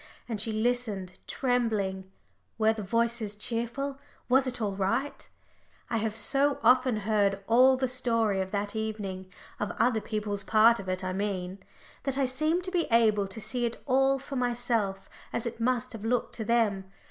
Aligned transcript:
And 0.27 0.41
she 0.41 0.51
listened, 0.51 1.19
trembling. 1.27 2.11
Were 2.57 2.73
the 2.73 2.81
voices 2.81 3.35
cheerful? 3.35 3.99
was 4.27 4.47
it 4.47 4.59
all 4.59 4.75
right? 4.75 5.29
I 5.91 5.97
have 5.97 6.15
so 6.15 6.57
often 6.63 7.01
heard 7.01 7.43
all 7.45 7.77
the 7.77 7.87
story 7.87 8.41
of 8.41 8.49
that 8.49 8.75
evening 8.75 9.31
of 9.59 9.69
other 9.77 10.01
people's 10.01 10.43
part 10.43 10.79
of 10.79 10.89
it, 10.89 11.03
I 11.03 11.13
mean 11.13 11.59
that 12.01 12.17
I 12.17 12.25
seem 12.25 12.63
to 12.63 12.71
be 12.71 12.85
able 12.89 13.27
to 13.27 13.39
see 13.39 13.63
it 13.65 13.77
all 13.85 14.17
for 14.17 14.35
myself 14.35 15.07
as 15.31 15.45
it 15.45 15.59
must 15.59 15.93
have 15.93 16.03
looked 16.03 16.33
to 16.37 16.45
them. 16.45 16.85